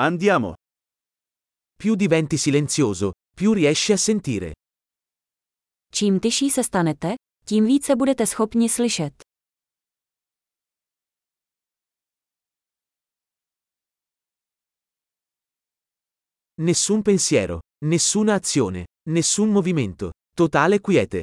[0.00, 0.54] Andiamo.
[1.74, 4.52] Più diventi silenzioso, più riesci a sentire.
[5.92, 9.22] Čím tyší se stanete, tím více budete schopni slyšet.
[16.60, 20.10] Nessun pensiero, nessuna azione, nessun movimento.
[20.36, 21.22] Totale quiete.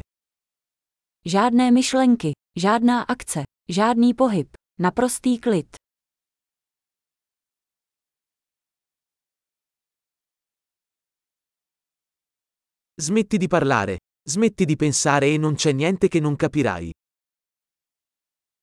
[1.25, 4.47] Žádné myšlenky, žádná akce, žádný pohyb,
[4.79, 5.84] naprostý klid.
[12.97, 16.91] Smetti di parlare, smetti di pensare e non c'è niente che non capirai.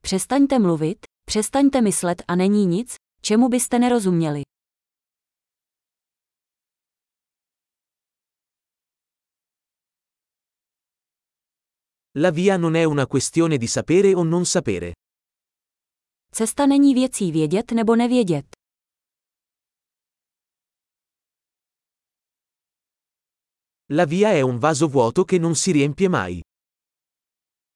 [0.02, 4.42] Přestaňte mluvit, přestaňte myslet a není nic, čemu byste nerozuměli.
[12.18, 14.92] La via non è una questione di sapere o non sapere.
[16.34, 18.61] Cesta není věcí vědět nebo nevědět.
[23.92, 26.40] La via è un vaso vuoto che non si riempie mai.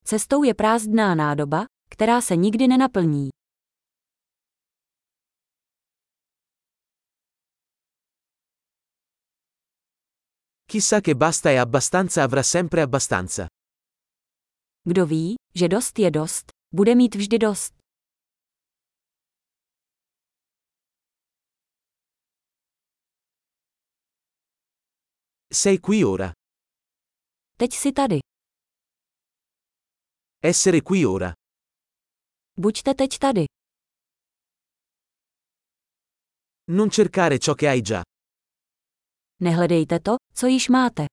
[0.02, 3.28] Cestou je prázdná nádoba, která se nikdy nenaplní.
[10.70, 13.46] Chissà che basta e abbastanza avrà sempre abbastanza.
[14.84, 17.75] Kdo ví, že dost je dost, bude mít vždy dost.
[25.56, 26.30] Sei qui ora.
[27.58, 28.18] Teď si tady.
[30.42, 31.32] Essere qui ora.
[32.56, 33.44] Buďte teď tady.
[36.70, 38.02] Non cercare ciò che hai già.
[39.40, 41.06] Nehledejte to, co již máte.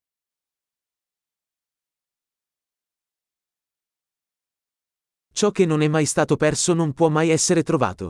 [5.33, 8.09] Ciò che non è mai stato perso non può mai essere trovato.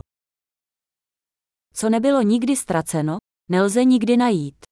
[1.72, 3.18] Co nebylo nikdy ztraceno,
[3.50, 4.64] nelze nikdy najít.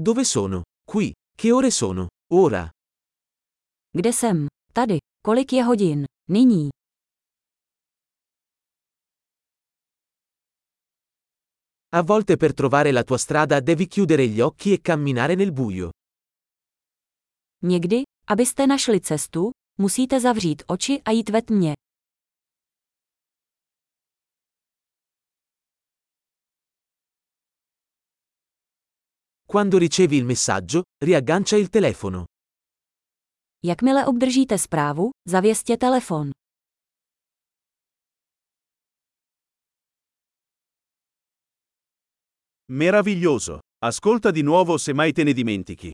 [0.00, 0.62] Dove sono?
[0.82, 1.12] Qui.
[1.36, 2.06] Che ore sono?
[2.32, 2.70] Ora.
[3.92, 4.46] Kde jsem?
[4.72, 4.98] Tady.
[5.24, 6.04] Kolik je hodin?
[6.28, 6.68] Nyní.
[11.92, 15.90] A volte per trovare la tua strada devi chiudere gli occhi e camminare nel buio.
[17.62, 21.72] Někdy, abyste našli cestu, musíte zavřít oči a jít ve tmě.
[29.50, 32.24] Quando ricevi il messaggio, riaggancia il telefono.
[33.66, 36.30] Jakmile obdržíte zprávu, zavěstěte telefon.
[42.72, 43.58] Meraviglioso.
[43.84, 45.90] Ascolta di nuovo se mai te ne dimentichi.